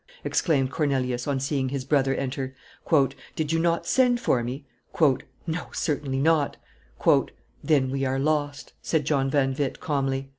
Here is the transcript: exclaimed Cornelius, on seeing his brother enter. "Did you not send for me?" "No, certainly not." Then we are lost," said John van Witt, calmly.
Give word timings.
exclaimed 0.23 0.71
Cornelius, 0.71 1.27
on 1.27 1.39
seeing 1.39 1.69
his 1.69 1.85
brother 1.85 2.15
enter. 2.15 2.55
"Did 3.35 3.51
you 3.51 3.59
not 3.59 3.85
send 3.85 4.19
for 4.19 4.41
me?" 4.43 4.65
"No, 5.45 5.67
certainly 5.73 6.17
not." 6.17 6.57
Then 7.63 7.91
we 7.91 8.03
are 8.03 8.17
lost," 8.17 8.73
said 8.81 9.05
John 9.05 9.29
van 9.29 9.53
Witt, 9.55 9.79
calmly. 9.79 10.29